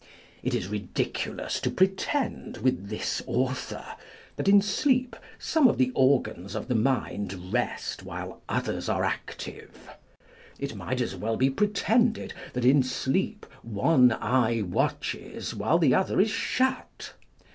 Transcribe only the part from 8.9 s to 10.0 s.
active: